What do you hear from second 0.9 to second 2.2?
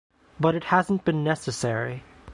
been necessary.